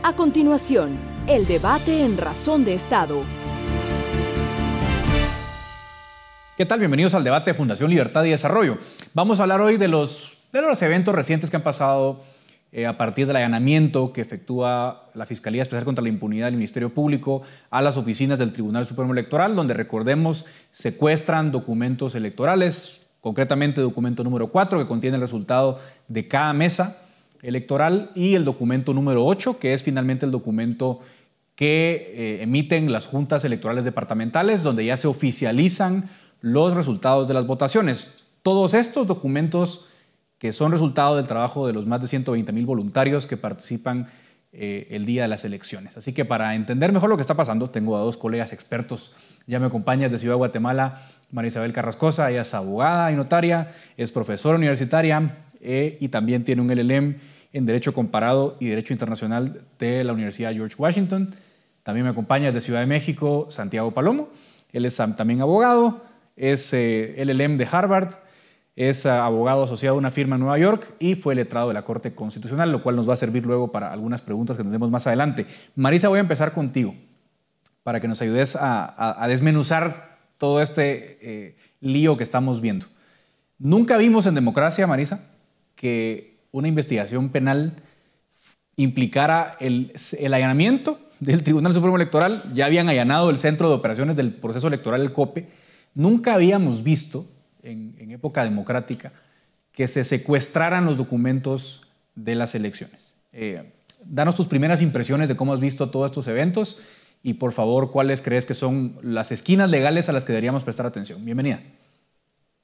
[0.01, 3.21] A continuación, el debate en Razón de Estado.
[6.57, 6.79] ¿Qué tal?
[6.79, 8.79] Bienvenidos al debate de Fundación Libertad y Desarrollo.
[9.13, 12.21] Vamos a hablar hoy de los, de los eventos recientes que han pasado
[12.71, 16.93] eh, a partir del allanamiento que efectúa la Fiscalía Especial contra la Impunidad del Ministerio
[16.93, 24.23] Público a las oficinas del Tribunal Supremo Electoral, donde recordemos secuestran documentos electorales, concretamente documento
[24.23, 27.01] número 4 que contiene el resultado de cada mesa
[27.41, 30.99] electoral y el documento número 8 que es finalmente el documento
[31.55, 36.07] que eh, emiten las juntas electorales departamentales donde ya se oficializan
[36.41, 38.11] los resultados de las votaciones.
[38.43, 39.88] Todos estos documentos
[40.39, 44.07] que son resultado del trabajo de los más de 120 mil voluntarios que participan
[44.51, 45.95] eh, el día de las elecciones.
[45.97, 49.13] Así que para entender mejor lo que está pasando, tengo a dos colegas expertos.
[49.45, 53.67] Ya me acompaña desde Ciudad de Guatemala María Isabel Carrascosa, ella es abogada y notaria,
[53.97, 57.17] es profesora universitaria eh, y también tiene un LLM
[57.53, 61.29] en Derecho Comparado y Derecho Internacional de la Universidad George Washington.
[61.83, 64.29] También me acompaña desde Ciudad de México Santiago Palomo,
[64.71, 66.03] él es también abogado,
[66.35, 68.13] es eh, LLM de Harvard
[68.79, 72.15] es abogado asociado a una firma en Nueva York y fue letrado de la Corte
[72.15, 75.47] Constitucional, lo cual nos va a servir luego para algunas preguntas que tendremos más adelante.
[75.75, 76.95] Marisa, voy a empezar contigo
[77.83, 82.85] para que nos ayudes a, desmenuzar todo este eh, lío que estamos viendo.
[83.57, 85.25] Nunca vimos en democracia, Marisa,
[85.75, 87.83] que una investigación penal
[88.77, 92.49] implicara el, el allanamiento del Tribunal Supremo Electoral.
[92.53, 95.49] Ya habían allanado el Centro de Operaciones del Proceso Electoral, el COPE.
[95.95, 97.27] Nunca habíamos visto
[97.63, 99.13] en, época democrática
[99.71, 103.13] que se secuestraran los documentos de las elecciones.
[103.31, 103.71] Eh,
[104.05, 106.79] danos tus primeras impresiones de cómo has visto todos estos eventos
[107.21, 110.85] y por favor, cuáles crees que son las esquinas legales a las que deberíamos prestar
[110.85, 111.23] atención.
[111.23, 111.61] Bienvenida.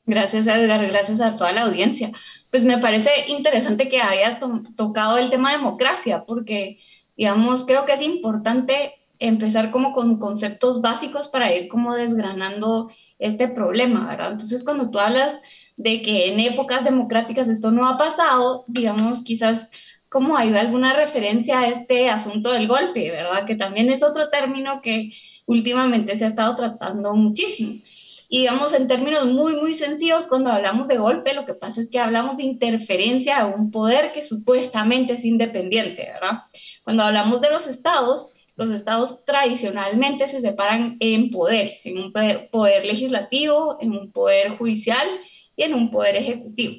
[0.05, 0.85] Gracias, Edgar.
[0.87, 2.11] Gracias a toda la audiencia.
[2.51, 4.39] Pues me parece interesante que hayas
[4.75, 6.77] tocado el tema democracia, porque,
[7.17, 13.47] digamos, creo que es importante empezar como con conceptos básicos para ir como desgranando este
[13.47, 14.31] problema, ¿verdad?
[14.33, 15.39] Entonces, cuando tú hablas
[15.77, 19.69] de que en épocas democráticas esto no ha pasado, digamos, quizás
[20.09, 23.45] como hay alguna referencia a este asunto del golpe, ¿verdad?
[23.45, 25.11] Que también es otro término que
[25.45, 27.81] últimamente se ha estado tratando muchísimo.
[28.27, 31.89] Y digamos, en términos muy, muy sencillos, cuando hablamos de golpe, lo que pasa es
[31.89, 36.43] que hablamos de interferencia a un poder que supuestamente es independiente, ¿verdad?
[36.83, 42.13] Cuando hablamos de los estados, los estados tradicionalmente se separan en poderes, en un
[42.51, 45.07] poder legislativo, en un poder judicial
[45.55, 46.75] y en un poder ejecutivo.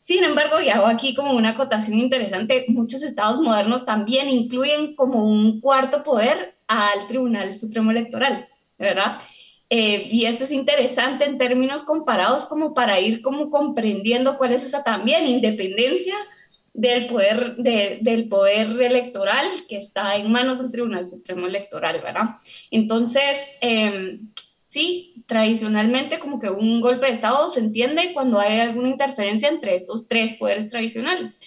[0.00, 5.24] Sin embargo, y hago aquí como una acotación interesante, muchos estados modernos también incluyen como
[5.24, 9.20] un cuarto poder al Tribunal Supremo Electoral, ¿verdad?
[9.70, 14.64] Eh, y esto es interesante en términos comparados como para ir como comprendiendo cuál es
[14.64, 16.14] esa también independencia
[16.74, 22.30] del poder, del poder electoral que está en manos del Tribunal Supremo Electoral, ¿verdad?
[22.70, 24.30] Entonces, em,
[24.66, 29.76] sí, tradicionalmente como que un golpe de Estado se entiende cuando hay alguna interferencia entre
[29.76, 31.38] estos tres poderes tradicionales.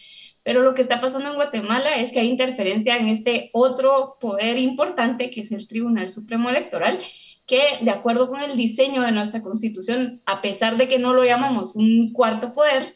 [0.43, 4.59] Pero lo que está pasando en Guatemala es que hay interferencia en este otro poder
[4.59, 6.99] importante que es el Tribunal Supremo Electoral,
[7.47, 11.23] que de acuerdo con el diseño de nuestra constitución, a pesar de que no lo
[11.23, 12.95] llamamos un cuarto poder,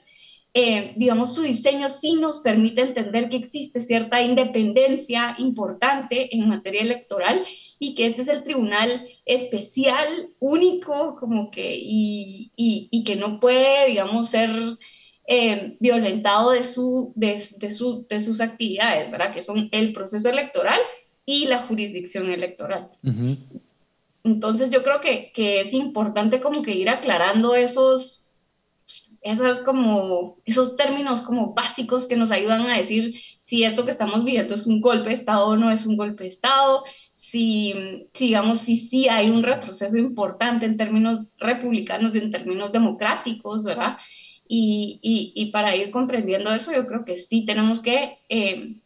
[0.62, 6.82] eh, digamos, su diseño sí nos permite entender que existe cierta independencia importante en materia
[6.82, 7.46] electoral
[7.80, 10.08] y que este es el tribunal especial,
[10.40, 14.50] único, como que, y, y, que no puede, digamos, ser
[15.28, 19.34] eh, violentado de, su, de, su, de sus actividades, ¿verdad?
[19.34, 20.80] Que son el proceso electoral
[21.26, 22.90] y la jurisdicción electoral.
[24.26, 28.29] Entonces yo creo que, que es importante como que ir aclarando esos
[29.22, 34.24] esas como, esos términos como básicos que nos ayudan a decir si esto que estamos
[34.24, 36.84] viviendo es un golpe de Estado o no es un golpe de Estado,
[37.16, 43.66] si, digamos, si sí hay un retroceso importante en términos republicanos y en términos democráticos,
[43.66, 43.98] ¿verdad?
[44.48, 45.00] Y,
[45.36, 48.78] y, para ir comprendiendo eso, yo creo que sí tenemos que, eh,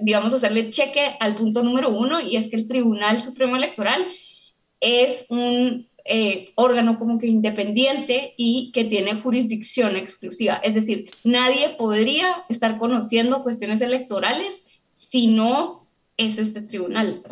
[0.00, 4.06] digamos, hacerle cheque al punto número uno, y es que el Tribunal Supremo Electoral
[4.80, 10.54] es un eh, órgano como que independiente y que tiene jurisdicción exclusiva.
[10.54, 14.64] Es decir, nadie podría estar conociendo cuestiones electorales
[14.96, 17.22] si no es este tribunal.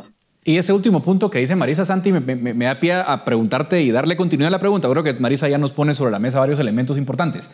[0.45, 4.17] Y ese último punto que dice Marisa Santi me, da pie a preguntarte y darle
[4.17, 4.89] continuidad a la pregunta.
[4.89, 7.53] Creo que Marisa ya nos pone sobre la mesa varios elementos importantes.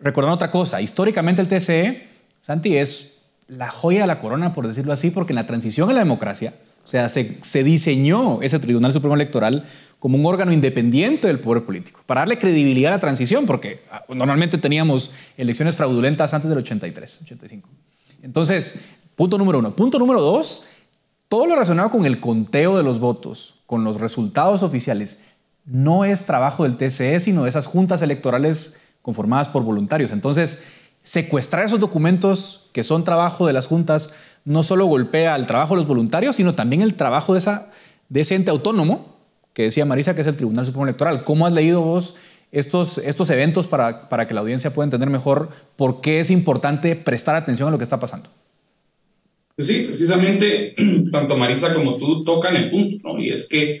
[0.00, 2.08] Recordando otra cosa, históricamente el TCE,
[2.40, 5.92] Santi, es la joya de la corona, por decirlo así, porque en la transición a
[5.92, 9.64] la democracia, o sea, se, se diseñó ese Tribunal Supremo Electoral
[9.98, 14.04] como un órgano independiente del poder político, para darle credibilidad a la transición, porque ah,
[14.10, 17.68] normalmente teníamos elecciones fraudulentas antes del 83, 85.
[18.22, 18.80] Entonces,
[19.16, 19.74] punto número uno.
[19.74, 20.66] Punto número dos,
[21.28, 25.18] todo lo relacionado con el conteo de los votos, con los resultados oficiales,
[25.64, 30.10] no es trabajo del TCE, sino de esas juntas electorales conformadas por voluntarios.
[30.12, 30.62] Entonces,
[31.02, 34.12] secuestrar esos documentos que son trabajo de las juntas
[34.44, 37.40] no solo golpea el trabajo de los voluntarios, sino también el trabajo de,
[38.08, 39.14] de ese ente autónomo
[39.52, 41.24] que decía Marisa, que es el Tribunal Supremo Electoral.
[41.24, 42.16] ¿Cómo has leído vos
[42.52, 46.96] estos, estos eventos para, para que la audiencia pueda entender mejor por qué es importante
[46.96, 48.28] prestar atención a lo que está pasando?
[49.56, 50.74] Pues sí, precisamente
[51.12, 53.22] tanto Marisa como tú tocan el punto, ¿no?
[53.22, 53.80] Y es que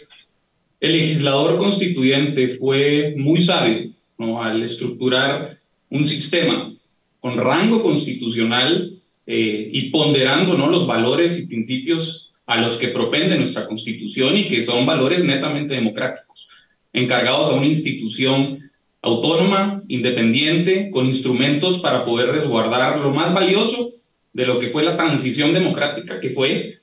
[0.80, 5.58] el legislador constituyente fue muy sabio al estructurar
[5.90, 6.72] un sistema
[7.20, 10.68] con rango constitucional eh, y ponderando ¿no?
[10.68, 15.74] los valores y principios a los que propende nuestra Constitución y que son valores netamente
[15.74, 16.48] democráticos,
[16.92, 23.92] encargados a una institución autónoma, independiente, con instrumentos para poder resguardar lo más valioso
[24.32, 26.80] de lo que fue la transición democrática, que fue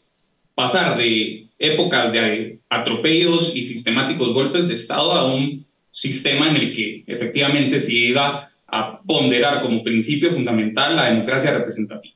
[0.55, 6.73] pasar de épocas de atropellos y sistemáticos golpes de Estado a un sistema en el
[6.73, 12.15] que efectivamente se iba a ponderar como principio fundamental la democracia representativa.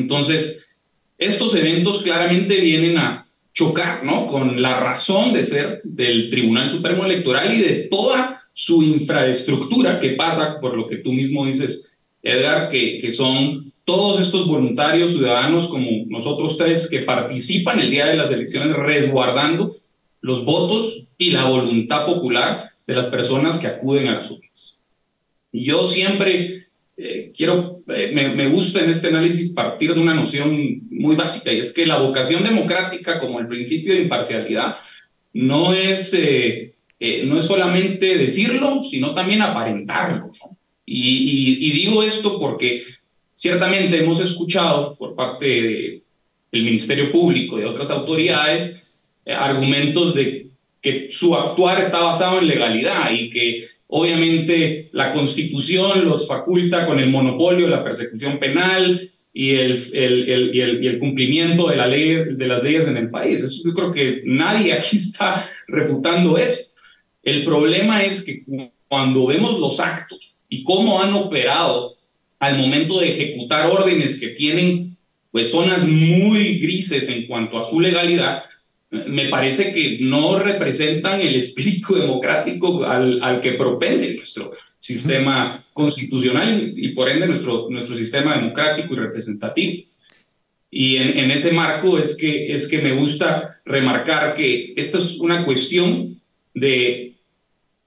[0.00, 0.58] Entonces,
[1.18, 4.26] estos eventos claramente vienen a chocar ¿no?
[4.26, 10.10] con la razón de ser del Tribunal Supremo Electoral y de toda su infraestructura que
[10.10, 15.68] pasa por lo que tú mismo dices, Edgar, que, que son todos estos voluntarios ciudadanos
[15.68, 19.74] como nosotros tres que participan el día de las elecciones resguardando
[20.20, 24.78] los votos y la voluntad popular de las personas que acuden a las urnas.
[25.52, 26.68] Yo siempre
[27.02, 31.50] eh, quiero, eh, me, me, gusta en este análisis partir de una noción muy básica
[31.50, 34.76] y es que la vocación democrática como el principio de imparcialidad
[35.32, 36.74] no es, eh,
[37.24, 40.30] no es solamente decirlo, sino también aparentarlo.
[40.84, 42.82] Y, y, digo esto porque
[43.34, 46.02] ciertamente hemos escuchado por parte
[46.52, 48.84] del Ministerio Público y de otras autoridades
[49.24, 50.48] argumentos de
[50.82, 57.00] que su actuar está basado en legalidad y que Obviamente la constitución los faculta con
[57.00, 62.86] el monopolio de la persecución penal y el, cumplimiento de, la ley, de las leyes
[62.86, 63.62] en el país.
[63.64, 66.60] Yo creo que nadie aquí está refutando eso.
[67.24, 68.44] El problema es que
[68.86, 71.96] cuando vemos los actos y cómo han operado
[72.38, 74.96] al momento de ejecutar órdenes que tienen
[75.32, 78.44] pues zonas muy grises en cuanto a su legalidad,
[78.90, 84.50] me parece que no representan el espíritu democrático al, al que propende nuestro
[84.80, 89.84] sistema constitucional y, por ende nuestro, nuestro sistema democrático y representativo.
[90.70, 95.44] Y en, ese marco es que, es que me gusta remarcar que esto es una
[95.44, 96.20] cuestión
[96.54, 97.14] de,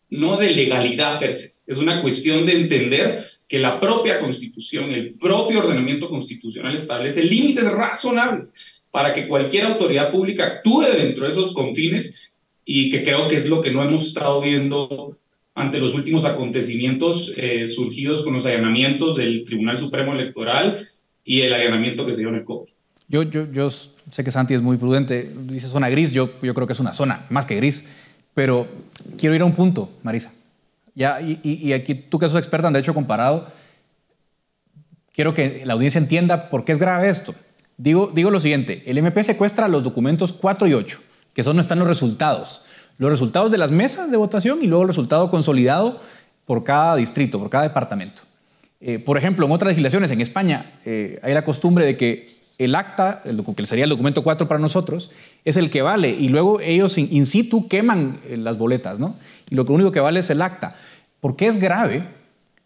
[0.09, 5.13] no de legalidad per se, es una cuestión de entender que la propia constitución, el
[5.13, 8.49] propio ordenamiento constitucional establece límites razonables
[8.93, 12.31] para que cualquier autoridad pública actúe dentro de esos confines
[12.63, 15.17] y que creo que es lo que no hemos estado viendo
[15.55, 20.87] ante los últimos acontecimientos eh, surgidos con los allanamientos del Tribunal Supremo Electoral
[21.25, 22.69] y el allanamiento que se dio en el COVID.
[23.07, 26.67] Yo, yo, yo sé que Santi es muy prudente, dice zona gris, yo, yo creo
[26.67, 27.85] que es una zona más que gris,
[28.35, 28.67] pero
[29.17, 30.35] quiero ir a un punto, Marisa.
[30.93, 33.47] Ya, y, y aquí tú que sos experta en derecho comparado,
[35.13, 37.33] quiero que la audiencia entienda por qué es grave esto.
[37.77, 40.99] Digo, digo lo siguiente, el MP secuestra los documentos 4 y 8,
[41.33, 42.61] que son donde están los resultados.
[42.97, 45.99] Los resultados de las mesas de votación y luego el resultado consolidado
[46.45, 48.21] por cada distrito, por cada departamento.
[48.79, 52.75] Eh, por ejemplo, en otras legislaciones, en España, eh, hay la costumbre de que el
[52.75, 55.11] acta, el, que sería el documento 4 para nosotros,
[55.43, 59.15] es el que vale y luego ellos in situ queman eh, las boletas, ¿no?
[59.49, 60.75] Y lo único que vale es el acta.
[61.19, 62.03] ¿Por qué es grave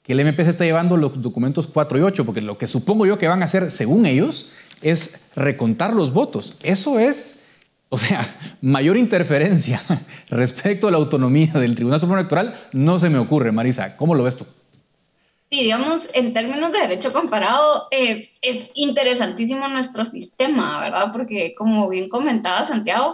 [0.08, 2.26] que el MP se esté llevando los documentos 4 y 8?
[2.26, 4.50] Porque lo que supongo yo que van a hacer, según ellos,
[4.82, 6.56] es recontar los votos.
[6.64, 7.44] Eso es,
[7.90, 8.26] o sea,
[8.62, 9.82] mayor interferencia
[10.30, 13.98] respecto a la autonomía del Tribunal Supremo Electoral no se me ocurre, Marisa.
[13.98, 14.46] ¿Cómo lo ves tú?
[15.50, 21.12] Sí, digamos, en términos de derecho comparado, eh, es interesantísimo nuestro sistema, ¿verdad?
[21.14, 23.14] Porque como bien comentaba Santiago,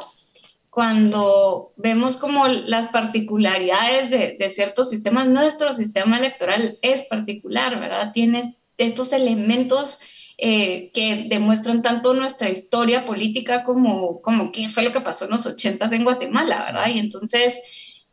[0.74, 8.12] cuando vemos como las particularidades de, de, ciertos sistemas, nuestro sistema electoral es particular, ¿verdad?
[8.12, 10.00] Tienes estos elementos
[10.38, 15.32] eh, que demuestran tanto nuestra historia política como, como qué fue lo que pasó en
[15.32, 16.88] los 80 en Guatemala, ¿verdad?
[16.94, 17.60] Y entonces,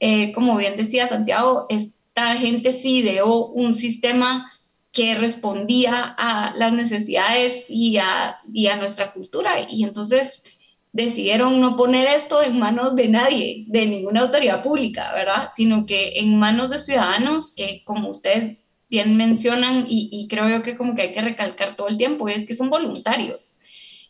[0.01, 4.53] eh, como bien decía Santiago, esta gente sí ideó un sistema
[4.93, 9.67] que respondía a las necesidades y a, y a nuestra cultura.
[9.71, 10.43] Y entonces
[10.93, 15.51] decidieron no poner esto en manos de nadie, de ninguna autoridad pública, ¿verdad?
[15.55, 20.77] Sino que en manos de ciudadanos que, como ustedes bien mencionan y, creo yo que
[20.77, 23.57] como que hay que recalcar todo el tiempo, es que son voluntarios,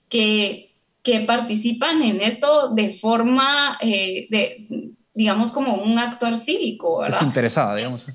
[0.08, 0.70] que,
[1.02, 7.18] que participan en esto de forma, eh, de, digamos, como un actuar cívico, ¿verdad?
[7.18, 8.06] Desinteresada, digamos.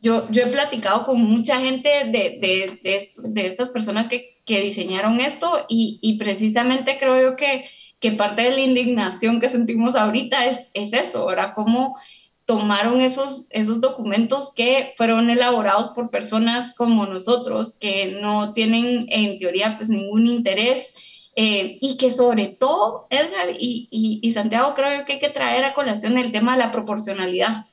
[0.00, 5.18] Yo, yo he platicado con mucha gente de, de, de, estas personas que, que diseñaron
[5.18, 7.64] esto y, y, precisamente creo yo que,
[8.00, 11.52] que parte de la indignación que sentimos ahorita es, es eso, ¿verdad?
[11.54, 11.96] Como
[12.46, 19.36] tomaron esos, esos documentos que fueron elaborados por personas como nosotros, que no tienen en
[19.36, 20.94] teoría pues ningún interés
[21.34, 25.74] eh, y que sobre todo, Edgar y, y, Santiago, creo que hay que traer a
[25.74, 27.66] colación el tema de la proporcionalidad,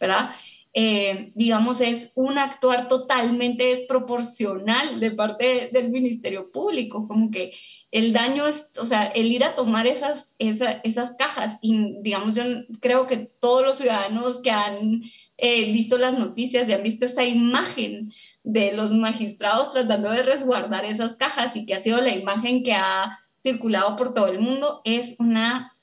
[0.00, 0.30] ¿verdad?
[0.76, 7.52] Eh, digamos, es un actuar totalmente desproporcional de parte del Ministerio Público, como que
[7.92, 12.42] el daño es, o sea, el ir a tomar esas, esas cajas y digamos, yo
[12.80, 15.04] creo que todos los ciudadanos que han
[15.36, 18.12] eh, visto las noticias y han visto esa imagen
[18.42, 22.74] de los magistrados tratando de resguardar esas cajas y que ha sido la imagen que
[22.74, 25.73] ha circulado por todo el mundo, es una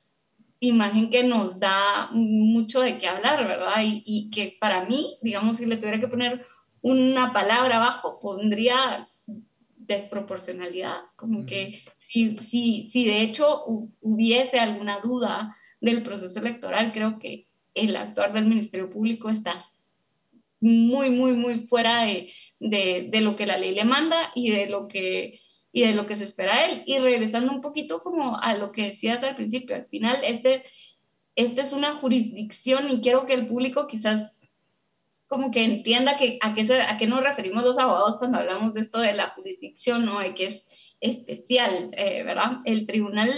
[0.62, 3.84] imagen que nos da mucho de qué hablar, ¿verdad?
[3.84, 6.46] Y, y, que para mí, digamos, si le tuviera que poner
[6.82, 9.10] una palabra abajo, pondría
[9.92, 13.66] desproporcionalidad, como que si, si, si de hecho
[14.02, 19.54] hubiese alguna duda del proceso electoral, creo que el actuar del Ministerio Público está
[20.60, 24.68] muy, muy, muy fuera de, de, de lo que la ley le manda y de
[24.68, 25.40] lo que
[25.72, 26.84] y de lo que se espera de él.
[26.86, 30.64] Y regresando un poquito como a lo que decías al principio, al final este,
[31.36, 34.40] este es una jurisdicción y quiero que el público quizás
[35.28, 38.74] como que entienda que, a, qué se, a qué nos referimos los abogados cuando hablamos
[38.74, 40.20] de esto de la jurisdicción, ¿no?
[40.20, 40.68] De que es
[41.00, 42.58] especial, eh, ¿verdad?
[42.66, 43.30] El tribunal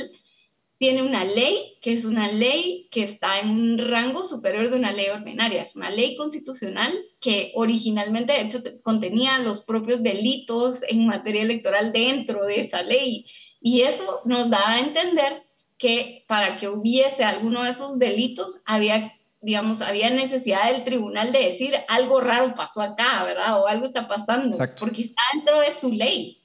[0.84, 4.92] tiene una ley que es una ley que está en un rango superior de una
[4.92, 5.64] ley ordinaria.
[5.64, 11.94] Es una ley constitucional que originalmente, de hecho, contenía los propios delitos en materia electoral
[11.94, 13.26] dentro de esa ley.
[13.62, 15.44] Y eso nos da a entender
[15.78, 21.46] que para que hubiese alguno de esos delitos había digamos, había necesidad del tribunal de
[21.46, 23.62] decir algo raro pasó acá, ¿verdad?
[23.62, 26.42] O algo está pasando, porque está dentro de su ley.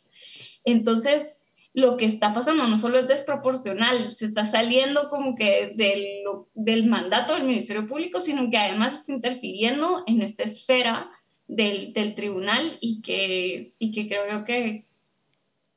[0.65, 1.39] Entonces,
[1.75, 6.87] lo que está pasando no solo es desproporcional, se está saliendo como que del, del
[6.87, 11.11] mandato del Ministerio Público, sino que además está interfiriendo en esta esfera
[11.47, 14.87] del, del tribunal y que, y que creo que,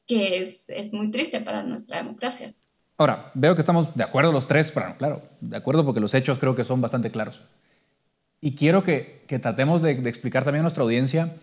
[0.07, 2.53] que es, es muy triste para nuestra democracia.
[2.97, 6.39] Ahora, veo que estamos de acuerdo los tres, pero claro, de acuerdo porque los hechos
[6.39, 7.41] creo que son bastante claros.
[8.39, 11.35] Y quiero que, que tratemos de explicar también a nuestra audiencia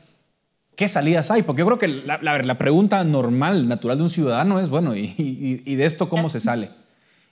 [0.79, 1.43] ¿qué salidas hay?
[1.43, 5.13] Porque yo creo que la, la, pregunta normal, natural de un ciudadano es, bueno, ¿y,
[5.19, 6.71] y, de esto cómo se sale?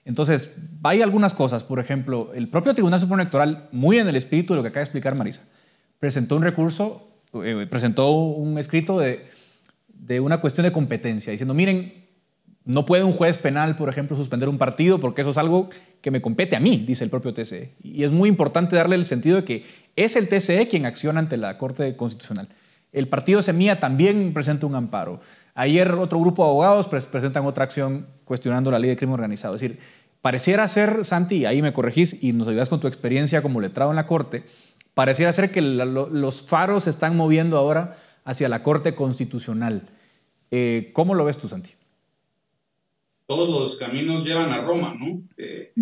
[0.05, 1.63] Entonces, hay algunas cosas.
[1.63, 4.81] Por ejemplo, el propio Tribunal Supremo Electoral, muy en el espíritu de lo que acaba
[4.81, 5.45] de explicar Marisa,
[6.01, 7.09] presentó un recurso,
[7.45, 9.29] eh, presentó un escrito de,
[9.91, 12.05] de una cuestión de competencia, diciendo, miren,
[12.65, 15.69] no puede un juez penal, por ejemplo, suspender un partido porque eso es algo
[16.01, 17.75] que me compete a mí, dice el propio TCE.
[17.81, 21.37] Y es muy importante darle el sentido de que es el TCE quien acciona ante
[21.37, 22.49] la Corte Constitucional.
[22.97, 25.21] El partido Semilla también presenta un amparo.
[25.55, 29.55] Ayer otro grupo de abogados presentan otra acción cuestionando la ley de crimen organizado.
[29.55, 29.79] Es decir,
[30.23, 33.97] pareciera ser, Santi, ahí me corregís y nos ayudas con tu experiencia como letrado en
[33.97, 34.45] la Corte,
[34.95, 39.91] pareciera ser que los faros se están moviendo ahora hacia la Corte Constitucional.
[40.51, 41.73] Eh, ¿Cómo lo ves tú, Santi?
[43.27, 45.21] Todos los caminos llevan a Roma, ¿no?
[45.37, 45.75] Eh,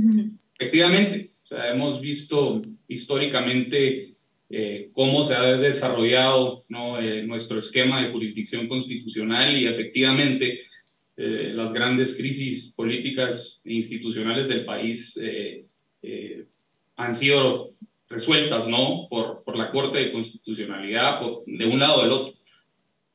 [0.58, 4.13] efectivamente, o sea, hemos visto históricamente
[4.56, 7.00] eh, cómo se ha desarrollado ¿no?
[7.00, 10.60] Eh, nuestro esquema de jurisdicción constitucional y efectivamente
[11.16, 15.18] eh, las grandes crisis políticas e institucionales del país
[16.94, 17.74] han sido
[18.08, 19.08] resueltas ¿no?
[19.10, 22.34] por, por la Corte de Constitucionalidad de un lado o del otro.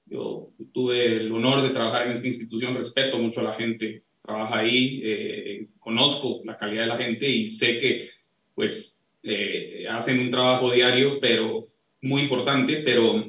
[0.07, 4.57] Yo tuve el honor de trabajar en esta institución, respeto mucho a la gente, trabaja
[4.57, 8.09] ahí, conozco la calidad de la gente y sé que
[8.55, 8.98] pues
[9.29, 11.67] eh, hacen un trabajo diario, pero
[12.01, 13.25] muy importante, pero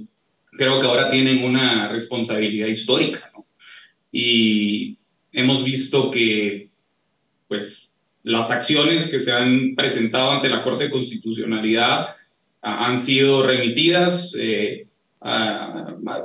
[0.52, 3.46] creo que ahora tienen una responsabilidad histórica, ¿no?
[4.12, 4.96] Y
[5.32, 6.70] hemos visto que,
[7.48, 12.16] pues, las acciones que se han presentado ante la Corte de Constitucionalidad
[12.62, 14.86] han sido remitidas eh,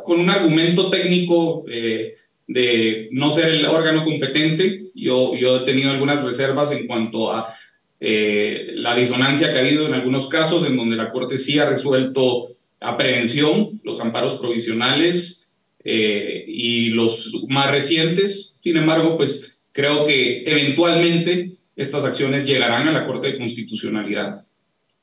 [0.03, 2.15] con un argumento técnico eh,
[2.47, 4.85] de no ser el órgano competente.
[4.93, 7.53] Yo, yo he tenido algunas reservas en cuanto a
[7.99, 11.69] eh, la disonancia que ha habido en algunos casos en donde la Corte sí ha
[11.69, 15.47] resuelto a prevención los amparos provisionales
[15.83, 18.57] eh, y los más recientes.
[18.59, 24.45] Sin embargo, pues creo que eventualmente estas acciones llegarán a la Corte de Constitucionalidad.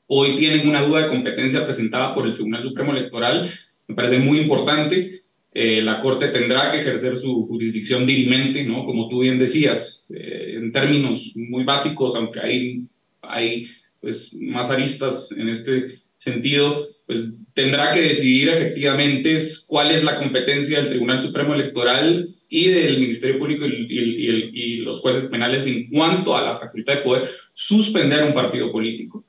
[0.07, 3.49] Hoy tienen una duda de competencia presentada por el Tribunal Supremo Electoral.
[3.87, 5.23] Me parece muy importante.
[5.53, 8.85] Eh, la Corte tendrá que ejercer su jurisdicción dirimente, ¿no?
[8.85, 12.85] Como tú bien decías, eh, términos muy básicos, aunque hay,
[13.21, 13.65] hay
[14.01, 20.79] pues, más aristas en este sentido, pues tendrá que decidir efectivamente cuál es la competencia
[20.79, 26.35] del Tribunal Supremo Electoral y del Ministerio Público y, y, los jueces penales en cuanto
[26.35, 29.25] a la facultad de poder suspender un partido político.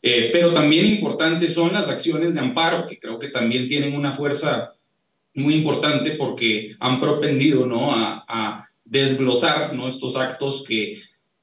[0.00, 4.10] Eh, pero también importantes son las acciones de amparo, que creo que también tienen una
[4.10, 4.74] fuerza
[5.34, 7.94] muy importante porque han propendido ¿no?
[7.94, 9.88] a, a desglosar ¿no?
[9.88, 11.00] estos actos que,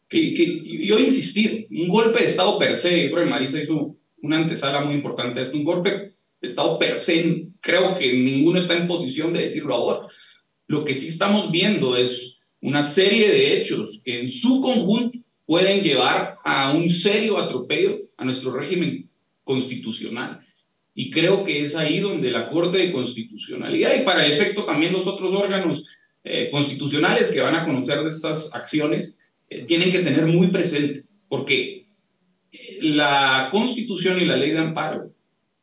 [0.08, 3.96] que, que, yo he insistido, un golpe de Estado per se, creo que Marisa hizo
[4.22, 6.14] una antesala muy importante esto, un golpe de
[6.48, 10.08] Estado per se, creo que ninguno está en posición de decirlo ahora.
[10.68, 15.82] Lo que sí estamos viendo es una serie de hechos que en su conjunto pueden
[15.82, 19.10] llevar a un serio atropello a nuestro régimen
[19.44, 20.40] constitucional.
[20.94, 25.08] Y creo que es ahí donde la Corte de Constitucionalidad y para efecto también los
[25.08, 25.88] otros órganos
[26.24, 31.04] eh, constitucionales que van a conocer de estas acciones eh, tienen que tener muy presente
[31.28, 31.88] porque
[32.82, 35.14] la Constitución y la ley de amparo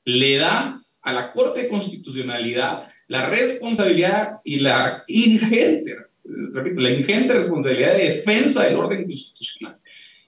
[0.04, 7.34] le da a la Corte de Constitucionalidad la responsabilidad y la ingente, repito, la ingente
[7.34, 9.78] responsabilidad de defensa del orden constitucional.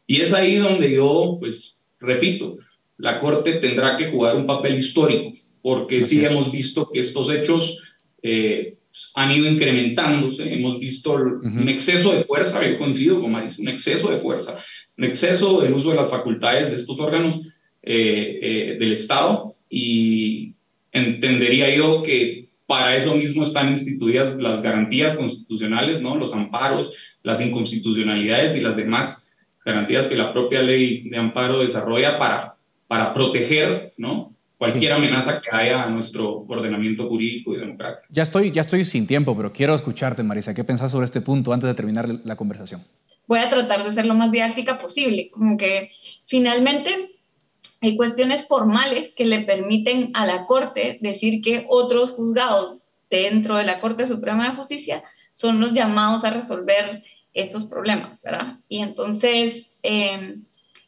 [0.07, 2.59] Y es ahí donde yo, pues, repito,
[2.97, 7.83] la Corte tendrá que jugar un papel histórico, porque sí hemos visto que estos hechos
[8.23, 8.78] eh,
[9.15, 14.11] han ido incrementándose, hemos visto un exceso de fuerza, yo coincido con Maris, un exceso
[14.11, 14.59] de fuerza,
[14.97, 20.55] un exceso del uso de las facultades de estos órganos eh, eh, del Estado y
[20.93, 26.17] entendería yo que para eso mismo están instituidas las garantías constitucionales, ¿no?
[26.17, 26.93] los amparos,
[27.23, 29.33] las inconstitucionalidades y las demás
[29.65, 34.35] garantías que la propia ley de amparo desarrolla para, para proteger ¿no?
[34.59, 38.07] Cualquier amenaza que haya a nuestro ordenamiento jurídico y democrático.
[38.11, 40.53] Ya estoy, ya estoy sin tiempo, pero quiero escucharte, Marisa.
[40.53, 42.85] ¿Qué pensás sobre este punto antes de terminar la conversación?
[43.29, 45.91] Voy a tratar de ser lo más didáctica posible, como que
[46.27, 46.91] finalmente
[47.81, 52.79] hay cuestiones formales que le permiten a la Corte decir que otros juzgados
[53.09, 58.57] dentro de la Corte Suprema de Justicia son los llamados a resolver estos problemas, ¿verdad?
[58.69, 60.43] Y entonces em,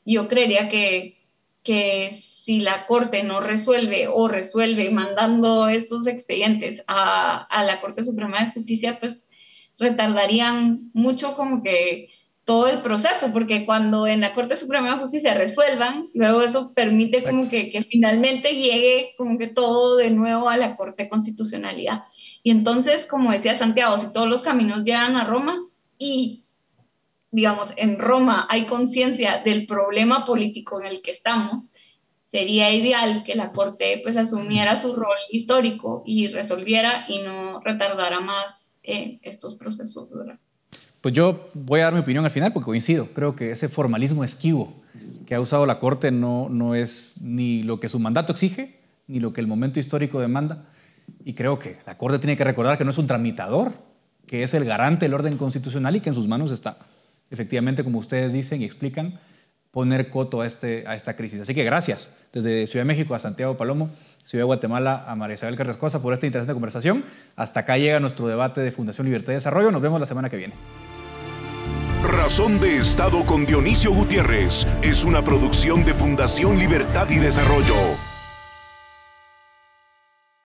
[0.05, 1.19] yo creería que,
[1.63, 2.11] que
[2.51, 8.45] si la Corte no resuelve o resuelve mandando estos expedientes a, a la Corte Suprema
[8.45, 9.31] de Justicia, pues
[9.79, 12.09] retardarían mucho como que
[12.45, 17.23] todo el proceso, porque cuando en la Corte Suprema de Justicia resuelvan, luego eso permite
[17.23, 22.03] como que, que, finalmente llegue como que todo de nuevo a la Corte Constitucionalidad.
[22.43, 25.57] Y entonces, como decía Santiago, si todos los caminos llegan a Roma
[25.99, 26.43] y,
[27.31, 31.71] digamos, en Roma hay conciencia del problema político en el que estamos,
[32.31, 38.21] sería ideal que la Corte pues asumiera su rol histórico y resolviera y no retardara
[38.21, 40.09] más eh, estos procesos.
[41.01, 43.09] Pues yo voy a dar mi opinión al final porque coincido.
[43.15, 44.81] Creo que ese formalismo esquivo
[45.27, 48.79] que ha usado la Corte no, no es ni lo que su mandato exige,
[49.09, 50.67] ni lo que el momento histórico demanda.
[51.25, 53.73] Y creo que la Corte tiene que recordar que no es un tramitador,
[54.29, 56.79] que es el garante del orden constitucional y que en sus manos está,
[57.29, 59.19] efectivamente, como ustedes dicen y explican,
[59.71, 61.41] poner coto a, este, a esta crisis.
[61.41, 63.91] Así que gracias desde Ciudad de México a Santiago Palomo,
[64.25, 67.05] Ciudad de Guatemala a María Isabel Carrascosa por esta interesante conversación.
[67.37, 69.71] Hasta acá llega nuestro debate de Fundación Libertad y Desarrollo.
[69.71, 70.55] Nos vemos la semana que viene.
[72.03, 77.75] Razón de Estado con Dionisio Gutiérrez es una producción de Fundación Libertad y Desarrollo.